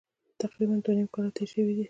تقریبا 0.41 0.75
دوه 0.83 0.93
نیم 0.97 1.07
کاله 1.15 1.29
تېر 1.35 1.47
شوي 1.53 1.71
دي. 1.77 1.79